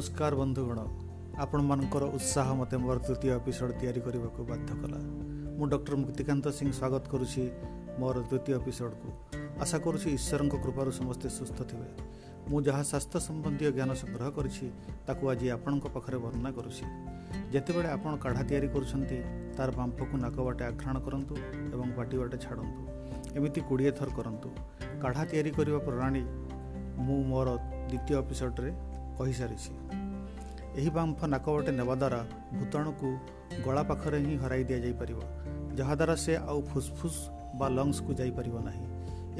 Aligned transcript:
ନମସ୍କାର 0.00 0.32
ବନ୍ଧୁଗଣ। 0.40 0.78
ଆପଣମାନଙ୍କର 1.44 2.04
ଉତ୍ସାହ 2.16 2.48
ମୋତେ 2.60 2.76
ମୋର 2.82 2.96
ତୃତୀୟ 3.06 3.28
ଏପିସୋଡ଼ 3.38 3.72
ତିଆରି 3.80 4.00
କରିବାକୁ 4.06 4.40
ବାଧ୍ୟ 4.50 4.72
କଲା। 4.80 4.98
ମୁଁ 5.56 5.66
ଡକ୍ଟର 5.72 5.94
ମୁକ୍ତିକାନ୍ତ 6.02 6.46
ସିଂ 6.58 6.68
ସ୍ୱାଗତ 6.78 7.04
କରୁଛି 7.12 7.42
ମୋର 8.00 8.16
ଦ୍ୱିତୀୟ 8.30 8.52
ଏପିସୋଡ଼କୁ 8.58 9.08
ଆଶା 9.62 9.76
କରୁଛି 9.84 10.08
ଈଶ୍ୱରଙ୍କ 10.18 10.54
କୃପାରୁ 10.64 10.90
ସମସ୍ତେ 11.00 11.26
ସୁସ୍ଥ 11.38 11.58
ଥିବେ। 11.70 11.88
ମୁଁ 12.48 12.58
ଯାହା 12.66 12.82
ସ୍ୱାସ୍ଥ୍ୟ 12.90 13.18
ସମ୍ବନ୍ଧୀୟ 13.28 13.68
ଜ୍ଞାନ 13.76 13.90
ସଂଗ୍ରହ 14.02 14.28
କରିଛି 14.36 14.66
ତାକୁ 15.06 15.22
ଆଜି 15.32 15.46
ଆପଣଙ୍କ 15.56 15.84
ପାଖରେ 15.94 16.18
ବର୍ଣ୍ଣନା 16.24 16.50
କରୁଛି। 16.58 16.84
ଯେତେବେଳେ 17.52 17.88
ଆପଣ 17.96 18.12
କାଢ଼ା 18.24 18.42
ତିଆରି 18.48 18.68
କରୁଛନ୍ତି 18.74 19.18
ତା'ର 19.56 19.70
ବାମ୍ଫକୁ 19.78 20.14
ନାକ 20.24 20.36
ବାଟେ 20.46 20.62
ଆଘ୍ରାଣ 20.70 20.96
କରନ୍ତୁ 21.06 21.34
ଏବଂ 21.74 21.88
ପାଟି 21.96 22.16
ବାଟେ 22.20 22.36
ଛାଡ଼ନ୍ତୁ। 22.44 22.82
ଏମିତି 23.36 23.60
କୋଡ଼ିଏ 23.68 23.92
ଥର 23.98 24.08
କରନ୍ତୁ। 24.18 24.48
କାଢ଼ା 25.02 25.22
ତିଆରି 25.30 25.50
କରିବା 25.58 25.80
ପ୍ରଣାଳୀ 25.86 26.22
ମୁଁ 27.04 27.18
ମୋର 27.30 27.48
ଦ୍ୱିତୀୟ 27.90 28.14
ଏପିସୋଡ଼ରେ 28.22 28.72
କହିସାରିଛି। 29.20 29.72
ଏହି 30.80 30.90
ବାମ୍ଫ 30.96 31.18
ନାକ 31.34 31.46
ବାଟେ 31.54 31.72
ନେବା 31.80 31.94
ଦ୍ୱାରା 32.02 32.20
ଭୂତାଣୁକୁ 32.58 33.08
ଗଳା 33.64 33.82
ପାଖରେ 33.90 34.18
ହିଁ 34.26 34.34
ହରାଇ 34.42 34.62
ଦିଆଯାଇପାରିବ 34.70 35.18
ଯାହାଦ୍ୱାରା 35.78 36.16
ସେ 36.24 36.32
ଆଉ 36.50 36.58
ଫୁସ୍ଫୁସ୍ 36.70 37.20
ବା 37.58 37.66
ଲଙ୍ଗସକୁ 37.76 38.10
ଯାଇପାରିବ 38.20 38.56
ନାହିଁ। 38.68 38.86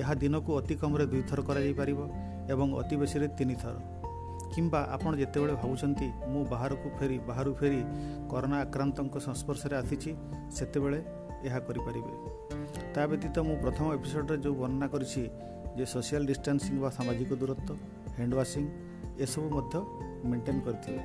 ଏହା 0.00 0.14
ଦିନକୁ 0.22 0.50
ଅତି 0.58 0.74
କମ୍ରେ 0.80 1.04
ଦୁଇଥର 1.12 1.40
କରାଯାଇପାରିବ 1.48 2.00
ଏବଂ 2.52 2.68
ଅତି 2.80 2.96
ବେଶୀରେ 3.00 3.26
ତିନିଥର। 3.38 3.76
କିମ୍ବା 4.54 4.80
ଆପଣ 4.94 5.12
ଯେତେବେଳେ 5.20 5.54
ଭାବୁଛନ୍ତି 5.62 6.08
ମୁଁ 6.32 6.42
ବାହାରକୁ 6.52 6.88
ଫେରି 6.98 7.16
ବାହାରୁ 7.28 7.50
ଫେରି 7.60 7.80
କରୋନା 8.30 8.58
ଆକ୍ରାନ୍ତଙ୍କ 8.66 9.16
ସଂସ୍ପର୍ଶରେ 9.26 9.74
ଆସିଛି 9.82 10.10
ସେତେବେଳେ 10.56 11.00
ଏହା 11.46 11.58
କରିପାରିବେ। 11.66 12.12
ତା 12.94 13.02
ବ୍ୟତୀତ 13.10 13.36
ମୁଁ 13.48 13.56
ପ୍ରଥମ 13.64 13.86
ଏପିସୋଡ଼ରେ 13.96 14.36
ଯେଉଁ 14.44 14.54
ବର୍ଣ୍ଣନା 14.60 14.86
କରିଛି 14.94 15.22
ଯେ 15.76 15.84
ସୋସିଆଲ 15.94 16.22
ଡିଷ୍ଟାନ୍ସିଂ 16.30 16.76
ବା 16.82 16.88
ସାମାଜିକ 16.98 17.30
ଦୂରତ୍ୱ 17.40 17.76
ହ୍ୟାଣ୍ଡ 18.14 18.32
ୱାସିଂ 18.40 18.64
ଏସବୁ 19.24 19.46
ମଧ୍ୟ 19.56 19.74
ମେଣ୍ଟେନ୍ 20.30 20.60
କରିଥିବେ 20.64 21.00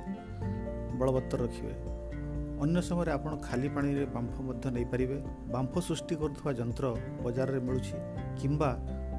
ବଳବତ୍ତର 0.98 1.38
ରଖିବେ। 1.42 1.74
ଅନ୍ୟ 2.64 2.78
ସମୟରେ 2.88 3.10
ଆପଣ 3.12 3.32
ଖାଲି 3.36 3.68
ପାଣିରେ 3.68 4.04
ବାମ୍ଫ 4.06 4.34
ମଧ୍ୟ 4.48 4.66
ନେଇପାରିବେ। 4.76 5.18
ବାମ୍ଫ 5.54 5.74
ସୃଷ୍ଟି 5.86 6.14
କରୁଥିବା 6.14 6.52
ଯନ୍ତ୍ର 6.52 6.86
ବଜାରରେ 7.24 7.60
ମିଳୁଛି 7.60 7.96
କିମ୍ବା 8.40 8.70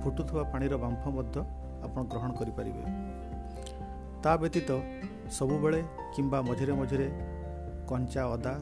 ଫୁଟୁଥିବା 0.04 0.44
ପାଣିର 0.54 0.74
ବାମ୍ଫ 0.78 1.04
ମଧ୍ୟ 1.18 1.38
ଆପଣ 1.86 2.02
ଗ୍ରହଣ 2.12 2.32
କରିପାରିବେ। 2.32 2.84
ତା 4.24 4.32
ବ୍ୟତୀତ 4.38 4.70
ସବୁବେଳେ 5.32 5.80
କିମ୍ବା 6.16 6.40
ମଝିରେ 6.42 6.74
ମଝିରେ 6.74 7.08
କଞ୍ଚା 7.90 8.24
ଅଦା 8.36 8.54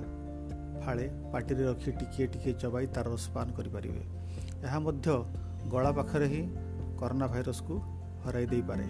ଫାଳେ 0.81 1.06
ପାଟିରେ 1.31 1.64
ରଖି 1.66 1.90
ଟିକିଏ 1.92 2.28
ଟିକିଏ 2.28 2.54
ଚବାଇ 2.54 2.86
ତା'ର 2.88 3.08
ରସ 3.14 3.26
ପାନ 3.34 3.48
କରିପାରିବେ। 3.58 4.02
ଏହା 4.66 4.80
ମଧ୍ୟ 4.80 5.08
ଗଳା 5.70 5.92
ପାଖରେ 5.92 6.28
ହିଁ 6.28 6.42
କରୋନା 7.00 7.28
ଭାଇରସକୁ 7.28 7.74
ହରାଇ 8.26 8.46
ଦେଇପାରେ। 8.46 8.86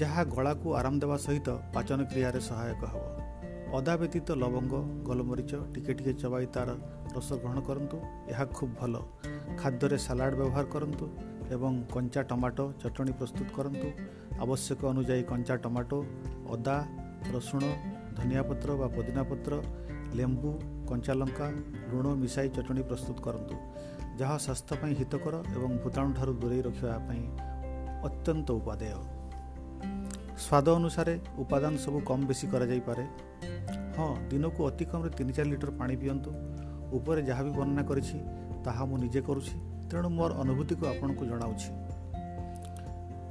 ଯାହା 0.00 0.22
ଗଳାକୁ 0.34 0.66
ଆରାମ 0.78 0.94
ଦେବା 1.02 1.16
ସହିତ 1.26 1.48
ପାଚନ 1.74 1.98
କ୍ରିୟାରେ 2.10 2.40
ସହାୟକ 2.48 2.82
ହେବ। 2.92 3.04
ଅଦା 3.78 3.94
ବ୍ୟତୀତ 4.00 4.28
ଲବଙ୍ଗ 4.42 4.74
ଗୋଲମରିଚ 5.08 5.52
ଟିକେ 5.74 5.92
ଟିକେ 5.98 6.12
ଚବାଇ 6.22 6.46
ତା'ର 6.54 6.70
ରସ 7.14 7.28
ଗ୍ରହଣ 7.42 7.58
କରନ୍ତୁ 7.68 7.96
ଏହା 8.32 8.44
ଖୁବ୍ 8.56 8.72
ଭଲ। 8.80 8.94
ଖାଦ୍ୟରେ 9.60 9.98
ସାଲାଡ଼ 10.06 10.34
ବ୍ୟବହାର 10.40 10.64
କରନ୍ତୁ 10.74 11.06
ଏବଂ 11.54 11.72
କଞ୍ଚା 11.94 12.22
ଟମାଟୋ 12.30 12.64
ଚଟଣି 12.82 13.12
ପ୍ରସ୍ତୁତ 13.18 13.48
କରନ୍ତୁ। 13.56 13.88
ଆବଶ୍ୟକ 14.44 14.80
ଅନୁଯାୟୀ 14.92 15.22
କଞ୍ଚା 15.30 15.54
ଟମାଟୋ 15.64 15.98
ଅଦା 16.54 16.76
ରସୁଣ 17.34 17.62
ଧନିଆ 18.16 18.42
ପତ୍ର 18.48 18.68
ବା 18.80 18.86
ପୋଦିନା 18.96 19.22
ପତ୍ର 19.30 19.52
ଲେମ୍ବୁ 20.18 20.50
କଞ୍ଚା 20.88 21.12
ଲଙ୍କା 21.20 21.46
ଲୁଣ 21.90 22.06
ମିଶାଇ 22.22 22.48
ଚଟଣି 22.56 22.82
ପ୍ରସ୍ତୁତ 22.90 23.18
କରନ୍ତୁ। 23.26 23.54
ଯାହା 24.20 24.36
ସ୍ୱାସ୍ଥ୍ୟ 24.44 24.74
ପାଇଁ 24.80 24.92
ହିତକର 25.00 25.34
ଏବଂ 25.56 25.70
ଭୂତାଣୁ 25.82 26.08
ଠାରୁ 26.18 26.32
ଦୂରେଇ 26.42 26.62
ରଖିବା 26.68 26.96
ପାଇଁ 27.08 27.22
ଅତ୍ୟନ୍ତ 28.08 28.48
ଉପାଦେୟ। 28.60 29.17
ସ୍ୱାଦ 30.38 30.68
ଅନୁସାରେ 30.78 31.14
ଉପାଦାନ 31.42 31.72
ସବୁ 31.84 31.98
କମ୍ 32.08 32.24
ବେଶୀ 32.28 32.46
କରାଯାଇପାରେ। 32.52 33.04
ହଁ 33.98 34.10
ଦିନକୁ 34.30 34.60
ଅତି 34.68 34.84
କମ୍ରେ 34.90 35.10
ତିନି 35.18 35.32
ଚାରି 35.36 35.48
ଲିଟର 35.52 35.70
ପାଣି 35.80 35.94
ପିଅନ୍ତୁ। 36.02 36.30
ଉପରେ 36.98 37.20
ଯାହା 37.22 37.42
ବି 37.46 37.50
ବର୍ଣ୍ଣନା 37.58 37.82
କରିଛି 37.90 38.18
ତାହା 38.64 38.82
ମୁଁ 38.88 38.96
ନିଜେ 39.04 39.20
କରୁଛି। 39.28 39.54
ତେଣୁ 39.90 40.08
ମୋର 40.08 40.30
ଅନୁଭୂତିକୁ 40.42 40.84
ଆପଣଙ୍କୁ 40.92 41.24
ଜଣାଉଛି। 41.30 41.70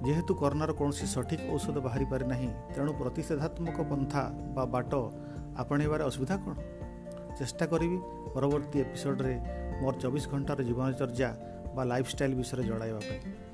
ଯେହେତୁ 0.06 0.32
କରୋନାର 0.42 0.72
କୌଣସି 0.80 1.06
ସଠିକ୍ 1.16 1.44
ଔଷଧ 1.54 1.78
ବାହାରିପାରେ 1.88 2.26
ନାହିଁ 2.28 2.50
ତେଣୁ 2.76 2.92
ପ୍ରତିଷେଧାତ୍ମକ 3.00 3.78
ପନ୍ଥା 3.92 4.22
ବା 4.56 4.64
ବାଟ 4.74 4.92
ଆପଣେଇବାରେ 5.62 6.04
ଅସୁବିଧା 6.10 6.36
କ'ଣ? 6.44 6.56
ଚେଷ୍ଟା 7.40 7.66
କରିବି 7.72 7.98
ପରବର୍ତ୍ତୀ 8.36 8.78
ଏପିସୋଡ଼ରେ 8.84 9.36
ମୋର 9.82 9.94
ଚବିଶ 10.04 10.24
ଘଣ୍ଟାର 10.34 10.60
ଜୀବନଚର୍ଯ୍ୟା 10.70 11.30
ବା 11.76 11.84
ଲାଇଫଷ୍ଟାଇଲ୍ 11.92 12.36
ବିଷୟରେ 12.40 12.64
ଜଣାଇବା 12.70 13.00
ପାଇଁ। 13.00 13.47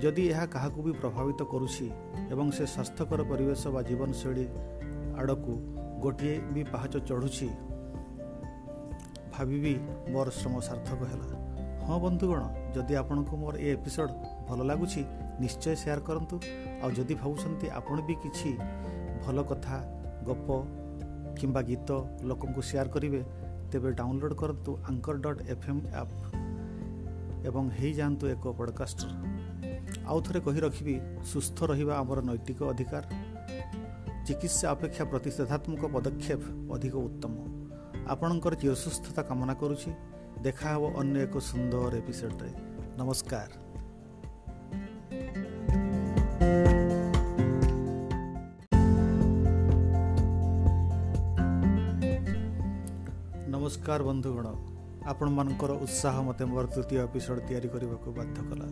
ଯଦି 0.00 0.22
ଏହା 0.32 0.44
କାହାକୁ 0.54 0.82
ବି 0.82 0.92
ପ୍ରଭାବିତ 1.00 1.40
କରୁଛି 1.52 1.86
ଏବଂ 2.32 2.46
ସେ 2.56 2.64
ସ୍ୱାସ୍ଥ୍ୟକର 2.64 3.20
ପରିବେଶ 3.30 3.62
ବା 3.74 3.80
ଜୀବନଶୈଳୀ 3.88 4.46
ଆଡ଼କୁ 5.20 5.52
ଗୋଟିଏ 6.02 6.36
ବି 6.54 6.62
ପାହାଚ 6.72 6.94
ଚଢ଼ୁଛି 7.08 7.48
ଭାବିବି 9.32 9.74
ମୋର 10.12 10.28
ଶ୍ରମ 10.38 10.54
ସାର୍ଥକ 10.68 11.00
ହେଲା। 11.10 11.28
ହଁ 11.86 11.96
ବନ୍ଧୁଗଣ 12.04 12.42
ଯଦି 12.74 12.94
ଆପଣଙ୍କୁ 13.02 13.34
ମୋର 13.42 13.54
ଏ 13.66 13.68
ଏପିସୋଡ଼ 13.76 14.12
ଭଲ 14.48 14.58
ଲାଗୁଛି 14.70 15.02
ନିଶ୍ଚୟ 15.42 15.74
ସେୟାର 15.82 16.00
କରନ୍ତୁ। 16.08 16.36
ଆଉ 16.82 16.90
ଯଦି 16.98 17.14
ଭାବୁଛନ୍ତି 17.22 17.66
ଆପଣ 17.78 17.96
ବି 18.06 18.14
କିଛି 18.22 18.50
ଭଲ 19.22 19.36
କଥା 19.50 19.76
ଗପ 20.26 20.48
କିମ୍ବା 21.38 21.60
ଗୀତ 21.68 21.90
ଲୋକଙ୍କୁ 22.28 22.60
ସେୟାର 22.70 22.86
କରିବେ 22.94 23.20
ତେବେ 23.70 23.88
ଡାଉନଲୋଡ଼୍ 24.00 24.38
କରନ୍ତୁ 24.42 24.70
anchor 24.88 25.16
dot 25.24 25.40
F 25.52 25.64
M 25.70 25.82
app 26.00 26.14
ଏବଂ 27.48 27.64
ହେଇଯାଆନ୍ତୁ 27.78 28.24
ଏକ 28.34 28.44
ପଡ଼କାଷ୍ଟର। 28.58 29.08
ଆଉ 30.06 30.20
ଥରେ 30.20 30.40
କହି 30.40 30.60
ରଖିବି 30.60 31.00
ସୁସ୍ଥ 31.24 31.64
ରହିବା 31.64 31.94
ଆମର 31.98 32.18
ନୈତିକ 32.20 32.62
ଅଧିକାର। 32.62 33.04
ଚିକିତ୍ସା 34.26 34.70
ଅପେକ୍ଷା 34.70 35.04
ପ୍ରତିଷେଧାତ୍ମକ 35.04 35.82
ପଦକ୍ଷେପ 35.94 36.42
ଅଧିକ 36.74 36.94
ଉତ୍ତମ। 36.94 37.34
ଆପଣଙ୍କର 38.06 38.54
ଚିରସୁସ୍ଥତା 38.54 39.22
କାମନା 39.22 39.54
କରୁଛି। 39.54 39.90
ଦେଖା 40.42 40.68
ହେବ 40.74 40.84
ଅନ୍ୟ 40.96 41.16
ଏକ 41.22 41.38
ସୁନ୍ଦର 41.38 41.92
ଏପିସୋଡ଼ରେ 41.96 42.50
ନମସ୍କାର। 42.98 43.50
ନମସ୍କାର 53.48 54.02
ବନ୍ଧୁଗଣ। 54.02 54.46
ଆପଣମାନଙ୍କର 55.06 55.72
ଉତ୍ସାହ 55.72 56.14
ମୋତେ 56.22 56.44
ମୋର 56.44 56.64
ତୃତୀୟ 56.66 56.96
ଏପିସୋଡ଼ 56.98 57.40
ତିଆରି 57.48 57.68
କରିବାକୁ 57.68 58.08
ବାଧ୍ୟ 58.12 58.40
କଲା। 58.50 58.68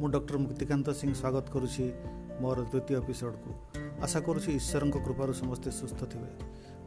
ମୁଁ 0.00 0.08
ଡକ୍ଟର 0.14 0.36
ମୁକ୍ତିକାନ୍ତ 0.44 0.88
ସିଂ 1.00 1.10
ସ୍ୱାଗତ 1.20 1.46
କରୁଛି 1.54 1.84
ମୋର 2.42 2.58
ଦ୍ୱିତୀୟ 2.70 2.94
ଏପିସୋଡ଼କୁ 3.00 3.50
ଆଶା 4.04 4.18
କରୁଛି 4.26 4.50
ଈଶ୍ୱରଙ୍କ 4.60 4.96
କୃପାରୁ 5.06 5.32
ସମସ୍ତେ 5.42 5.70
ସୁସ୍ଥ 5.80 6.00
ଥିବେ। 6.12 6.30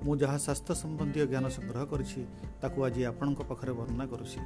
ମୁଁ 0.05 0.13
ଯାହା 0.21 0.37
ସ୍ୱାସ୍ଥ୍ୟ 0.45 0.73
ସମ୍ବନ୍ଧୀୟ 0.81 1.25
ଜ୍ଞାନ 1.31 1.45
ସଂଗ୍ରହ 1.57 1.83
କରିଛି 1.91 2.21
ତାକୁ 2.61 2.77
ଆଜି 2.87 3.01
ଆପଣଙ୍କ 3.11 3.39
ପାଖରେ 3.49 3.71
ବର୍ଣ୍ଣନା 3.79 4.05
କରୁଛି। 4.13 4.39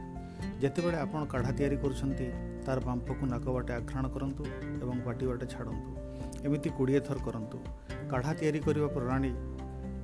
ଯେତେବେଳେ 0.62 0.98
ଆପଣ 1.06 1.22
କାଢ଼ା 1.34 1.52
ତିଆରି 1.58 1.78
କରୁଛନ୍ତି 1.84 2.28
ତା'ର 2.66 2.80
ବାମ୍ଫକୁ 2.88 3.24
ନାକ 3.34 3.46
ବାଟେ 3.56 3.72
ଆଘ୍ରାଣ 3.80 4.06
କରନ୍ତୁ 4.16 4.44
ଏବଂ 4.84 4.98
ପାଟି 5.06 5.24
ବାଟେ 5.30 5.46
ଛାଡ଼ନ୍ତୁ। 5.54 5.92
ଏମିତି 6.46 6.70
କୋଡ଼ିଏ 6.78 7.00
ଥର 7.08 7.18
କରନ୍ତୁ। 7.28 7.58
କାଢ଼ା 8.12 8.32
ତିଆରି 8.40 8.60
କରିବା 8.68 8.88
ପ୍ରଣାଳୀ 8.96 9.32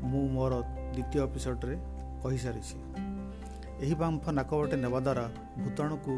ମୁଁ 0.10 0.24
ମୋର 0.36 0.54
ଦ୍ୱିତୀୟ 0.94 1.20
ଏପିସୋଡ଼ରେ 1.28 1.76
କହିସାରିଛି। 2.24 2.78
ଏହି 3.84 3.96
ବାମ୍ଫ 4.02 4.24
ନାକ 4.38 4.50
ବାଟେ 4.60 4.78
ନେବା 4.84 5.00
ଦ୍ୱାରା 5.08 5.26
ଭୂତାଣୁକୁ 5.64 6.14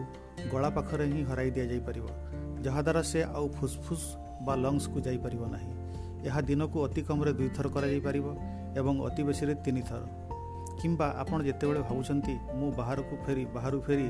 ଗଳା 0.52 0.70
ପାଖରେ 0.76 1.06
ହିଁ 1.12 1.22
ହରାଇ 1.30 1.50
ଦିଆଯାଇପାରିବ 1.56 2.06
ଯାହାଦ୍ୱାରା 2.66 3.02
ସେ 3.12 3.20
ଆଉ 3.38 3.46
ଫୁସ୍ଫୁସ୍ 3.58 4.08
ବା 4.46 4.54
ଲଙ୍ଗସକୁ 4.64 4.98
ଯାଇପାରିବ 5.08 5.44
ନାହିଁ। 5.56 5.72
ଏହା 6.28 6.40
ଦିନକୁ 6.50 6.78
ଅତି 6.86 7.02
କମ୍ରେ 7.08 7.32
ଦୁଇଥର 7.40 7.68
କରାଯାଇପାରିବ 7.76 8.28
ଏବଂ 8.80 8.94
ଅତି 9.08 9.22
ବେଶୀରେ 9.28 9.54
ତିନିଥର। 9.66 10.04
କିମ୍ବା 10.82 11.08
ଆପଣ 11.22 11.40
ଯେତେବେଳେ 11.48 11.82
ଭାବୁଛନ୍ତି 11.90 12.36
ମୁଁ 12.60 12.70
ବାହାରକୁ 12.80 13.14
ଫେରି 13.26 13.44
ବାହାରୁ 13.56 13.78
ଫେରି 13.86 14.08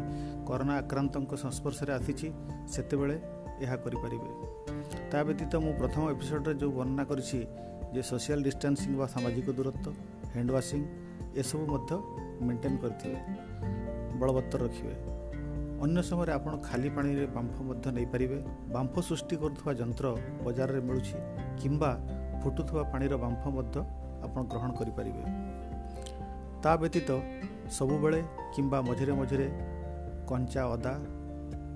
କରୋନା 0.48 0.74
ଆକ୍ରାନ୍ତଙ୍କ 0.84 1.32
ସଂସ୍ପର୍ଶରେ 1.44 1.92
ଆସିଛି 2.00 2.28
ସେତେବେଳେ 2.74 3.16
ଏହା 3.64 3.76
କରିପାରିବେ। 3.84 4.30
ତା 5.12 5.20
ବ୍ୟତୀତ 5.28 5.54
ମୁଁ 5.64 5.74
ପ୍ରଥମ 5.82 6.04
ଏପିସୋଡ଼ରେ 6.14 6.54
ଯେଉଁ 6.62 6.72
ବର୍ଣ୍ଣନା 6.78 7.04
କରିଛି 7.12 7.40
ଯେ 7.94 8.02
ସୋସିଆଲ 8.10 8.40
ଡିଷ୍ଟାନ୍ସିଂ 8.48 8.92
ବା 9.00 9.06
ସାମାଜିକ 9.14 9.48
ଦୂରତ୍ୱ 9.58 9.88
ହ୍ୟାଣ୍ଡ 10.32 10.50
ୱାସିଂ 10.56 10.82
ଏସବୁ 11.42 11.64
ମଧ୍ୟ 11.74 11.92
ମେଣ୍ଟେନ୍ 12.48 12.78
କରିଥିବେ 12.78 13.18
ବଳବତ୍ତର 14.20 14.62
ରଖିବେ। 14.64 14.96
ଅନ୍ୟ 15.84 16.00
ସମୟରେ 16.10 16.32
ଆପଣ 16.32 16.54
ଖାଲି 16.68 16.90
ପାଣିରେ 16.90 17.26
ବାମ୍ଫ 17.26 17.56
ମଧ୍ୟ 17.62 17.92
ନେଇପାରିବେ। 17.92 18.38
ବାମ୍ଫ 18.74 18.96
ସୃଷ୍ଟି 19.00 19.36
କରୁଥିବା 19.36 19.72
ଯନ୍ତ୍ର 19.74 20.06
ବଜାରରେ 20.44 20.82
ମିଳୁଛି 20.88 21.18
କିମ୍ବା 21.62 21.92
ଫୁଟୁଥିବା 22.44 22.84
ପାଣିର 22.84 23.14
ବାମ୍ଫ 23.18 23.44
ମଧ୍ୟ 23.48 23.76
ଆପଣ 24.26 24.42
ଗ୍ରହଣ 24.44 24.72
କରିପାରିବେ। 24.72 25.24
ତା 26.64 26.72
ବ୍ୟତୀତ 26.76 27.10
ସବୁବେଳେ 27.72 28.20
କିମ୍ବା 28.56 28.80
ମଝିରେ 28.82 29.14
ମଝିରେ 29.14 29.48
କଞ୍ଚା 30.30 30.64
ଅଦା 30.74 30.94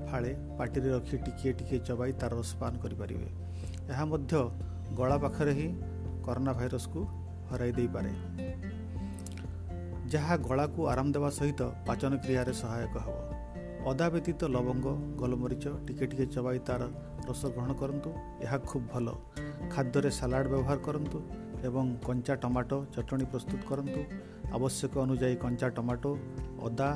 ଫାଳେ 0.09 0.31
ପାଟିରେ 0.57 0.89
ରଖି 0.89 1.15
ଟିକିଏ 1.17 1.53
ଟିକିଏ 1.53 1.79
ଚବାଇ 1.79 2.11
ତା'ର 2.11 2.33
ରସ 2.39 2.51
ପାନ 2.59 2.73
କରିପାରିବେ। 2.77 3.27
ଏହା 3.89 4.05
ମଧ୍ୟ 4.05 4.33
ଗଳା 4.95 5.17
ପାଖରେ 5.17 5.53
ହିଁ 5.53 5.67
କରୋନା 6.25 6.53
ଭାଇରସକୁ 6.53 6.99
ହରାଇ 7.51 7.71
ଦେଇପାରେ। 7.71 8.11
ଯାହା 10.13 10.35
ଗଳାକୁ 10.37 10.79
ଆରାମ 10.91 11.07
ଦେବା 11.11 11.29
ସହିତ 11.29 11.61
ପାଚନ 11.87 12.11
କ୍ରିୟାରେ 12.23 12.53
ସହାୟକ 12.61 12.95
ହେବ। 13.05 13.17
ଅଦା 13.89 14.05
ବ୍ୟତୀତ 14.09 14.41
ଲବଙ୍ଗ 14.45 14.87
ଗୋଲମରିଚ 15.19 15.65
ଟିକେ 15.85 16.05
ଟିକେ 16.11 16.25
ଚବାଇ 16.25 16.59
ତା'ର 16.67 16.83
ରସ 17.27 17.41
ଗ୍ରହଣ 17.55 17.71
କରନ୍ତୁ 17.81 18.09
ଏହା 18.45 18.57
ଖୁବ୍ 18.69 18.85
ଭଲ। 18.93 19.07
ଖାଦ୍ୟରେ 19.73 20.09
ସାଲାଡ଼ 20.19 20.47
ବ୍ୟବହାର 20.51 20.77
କରନ୍ତୁ 20.87 21.17
ଏବଂ 21.67 21.85
କଞ୍ଚା 22.07 22.33
ଟମାଟୋ 22.35 22.77
ଚଟଣି 22.95 23.25
ପ୍ରସ୍ତୁତ 23.25 23.61
କରନ୍ତୁ। 23.69 24.01
ଆବଶ୍ୟକ 24.55 24.93
ଅନୁଯାୟୀ 25.05 25.35
କଞ୍ଚା 25.35 25.67
ଟମାଟୋ 25.77 26.11
ଅଦା 26.67 26.89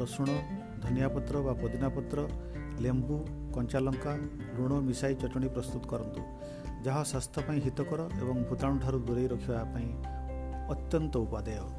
ରସୁଣ 0.00 0.30
ଧନିଆ 0.82 1.08
ପତ୍ର 1.08 1.34
ବା 1.46 1.52
ପୋଦିନା 1.62 1.88
ପତ୍ର 1.88 2.18
ଲେମ୍ବୁ 2.84 3.16
କଞ୍ଚା 3.54 3.78
ଲଙ୍କା 3.86 4.12
ଲୁଣ 4.56 4.72
ମିଶାଇ 4.88 5.14
ଚଟଣି 5.22 5.48
ପ୍ରସ୍ତୁତ 5.48 5.82
କରନ୍ତୁ। 5.92 6.20
ଯାହା 6.84 7.02
ସ୍ୱାସ୍ଥ୍ୟ 7.10 7.40
ପାଇଁ 7.46 7.58
ହିତକର 7.66 8.00
ଏବଂ 8.22 8.36
ଭୂତାଣୁ 8.48 8.74
ଠାରୁ 8.82 8.98
ଦୂରେଇ 9.06 9.28
ରଖିବା 9.28 9.62
ପାଇଁ 9.74 9.88
ଅତ୍ୟନ୍ତ 10.72 11.14
ଉପାଦେୟ। 11.26 11.77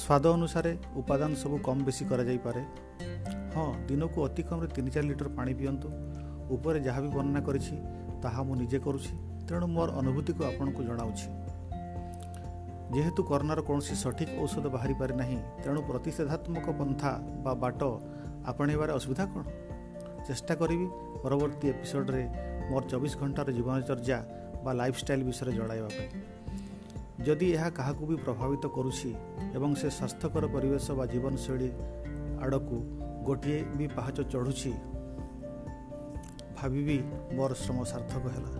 ସ୍ୱାଦ 0.00 0.24
ଅନୁସାରେ 0.36 0.72
ଉପାଦାନ 1.00 1.30
ସବୁ 1.42 1.56
କମ୍ 1.66 1.80
ବେଶୀ 1.86 2.04
କରାଯାଇପାରେ। 2.10 2.62
ହଁ 3.54 3.66
ଦିନକୁ 3.88 4.18
ଅତି 4.26 4.42
କମ୍ରେ 4.48 4.68
ତିନି 4.76 4.90
ଚାରି 4.94 5.06
ଲିଟର 5.10 5.28
ପାଣି 5.38 5.52
ପିଅନ୍ତୁ। 5.60 5.88
ଉପରେ 6.54 6.78
ଯାହା 6.86 7.00
ବି 7.04 7.08
ବର୍ଣ୍ଣନା 7.16 7.40
କରିଛି 7.48 7.74
ତାହା 8.22 8.40
ମୁଁ 8.46 8.54
ନିଜେ 8.62 8.78
କରୁଛି। 8.86 9.12
ତେଣୁ 9.48 9.66
ମୋର 9.76 9.88
ଅନୁଭୂତିକୁ 10.00 10.42
ଆପଣଙ୍କୁ 10.50 10.80
ଜଣାଉଛି। 10.88 11.26
ଯେହେତୁ 12.94 13.20
କରୋନାର 13.30 13.60
କୌଣସି 13.68 13.94
ସଠିକ୍ 14.04 14.32
ଔଷଧ 14.42 14.66
ବାହାରିପାରେ 14.74 15.14
ନାହିଁ 15.20 15.38
ତେଣୁ 15.62 15.80
ପ୍ରତିଷେଧାତ୍ମକ 15.88 16.66
ପନ୍ଥା 16.80 17.10
ବା 17.44 17.52
ବାଟ 17.62 17.80
ଆପଣେଇବାରେ 18.50 18.92
ଅସୁବିଧା 18.98 19.24
କ'ଣ? 19.32 19.42
ଚେଷ୍ଟା 20.26 20.54
କରିବି 20.60 20.86
ପରବର୍ତ୍ତୀ 21.22 21.66
ଏପିସୋଡ଼ରେ 21.72 22.24
ମୋର 22.70 22.82
ଚବିଶ 22.92 23.12
ଘଣ୍ଟାର 23.22 23.48
ଜୀବନଚର୍ଯ୍ୟା 23.58 24.18
ବା 24.64 24.70
ଲାଇଫଷ୍ଟାଇଲ୍ 24.80 25.24
ବିଷୟରେ 25.28 25.52
ଜଣାଇବା 25.58 25.88
ପାଇଁ। 25.96 26.08
ଯଦି 27.26 27.46
ଏହା 27.56 27.68
କାହାକୁ 27.78 28.06
ବି 28.10 28.16
ପ୍ରଭାବିତ 28.26 28.64
କରୁଛି 28.76 29.10
ଏବଂ 29.56 29.70
ସେ 29.80 29.88
ସ୍ୱାସ୍ଥ୍ୟକର 29.96 30.44
ପରିବେଶ 30.54 30.86
ବା 30.98 31.04
ଜୀବନଶୈଳୀ 31.12 31.68
ଆଡ଼କୁ 32.44 32.76
ଗୋଟିଏ 33.26 33.58
ବି 33.78 33.86
ପାହାଚ 33.96 34.18
ଚଢ଼ୁଛି 34.32 34.72
ଭାବିବି 36.56 36.98
ମୋର 37.36 37.52
ଶ୍ରମ 37.62 37.78
ସାର୍ଥକ 37.92 38.24
ହେଲା। 38.34 38.50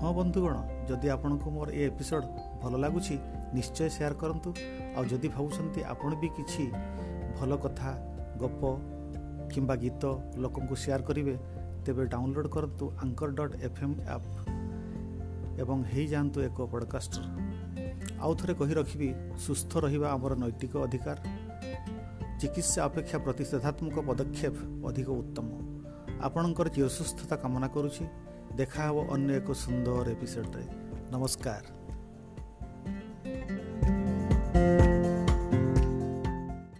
ହଁ 0.00 0.10
ବନ୍ଧୁଗଣ 0.18 0.54
ଯଦି 0.88 1.06
ଆପଣଙ୍କୁ 1.14 1.48
ମୋର 1.56 1.68
ଏ 1.70 1.82
ଏପିସୋଡ଼ 1.90 2.24
ଭଲ 2.62 2.72
ଲାଗୁଛି 2.84 3.14
ନିଶ୍ଚୟ 3.56 3.88
ସେୟାର 3.96 4.14
କରନ୍ତୁ। 4.22 4.50
ଆଉ 4.96 5.04
ଯଦି 5.12 5.28
ଭାବୁଛନ୍ତି 5.34 5.80
ଆପଣ 5.92 6.10
ବି 6.20 6.28
କିଛି 6.36 6.64
ଭଲ 7.38 7.50
କଥା 7.64 7.90
ଗପ 8.40 8.62
କିମ୍ବା 9.52 9.74
ଗୀତ 9.82 10.02
ଲୋକଙ୍କୁ 10.42 10.74
ସେୟାର 10.82 11.00
କରିବେ 11.08 11.34
ତେବେ 11.84 12.02
ଡାଉନଲୋଡ଼୍ 12.12 12.52
କରନ୍ତୁ 12.56 12.84
anchor 13.02 13.30
dot 13.38 13.54
F 13.66 13.78
M 13.84 13.96
app. 14.14 14.59
ଏବଂ 15.58 15.84
ହେଇଯାଆନ୍ତୁ 15.84 16.40
ଏକ 16.40 16.62
ପଡ଼କାଷ୍ଟର। 16.62 17.22
ଆଉ 18.20 18.34
ଥରେ 18.34 18.54
କହି 18.54 18.74
ରଖିବି 18.74 19.14
ସୁସ୍ଥ 19.38 19.78
ରହିବା 19.78 20.12
ଆମର 20.12 20.34
ନୈତିକ 20.34 20.76
ଅଧିକାର। 20.76 21.18
ଚିକିତ୍ସା 22.40 22.84
ଅପେକ୍ଷା 22.84 23.18
ପ୍ରତିଷେଧାତ୍ମକ 23.18 24.00
ପଦକ୍ଷେପ 24.00 24.54
ଅଧିକ 24.86 25.08
ଉତ୍ତମ। 25.10 25.48
ଆପଣଙ୍କର 26.20 26.68
ଚିରସୁସ୍ଥତା 26.68 27.36
କାମନା 27.36 27.68
କରୁଛି। 27.68 28.04
ଦେଖା 28.56 28.88
ହେବ 28.88 29.06
ଅନ୍ୟ 29.10 29.30
ଏକ 29.34 29.52
ସୁନ୍ଦର 29.52 30.10
ଏପିସୋଡ଼ରେ 30.10 30.64
ନମସ୍କାର। 31.10 31.64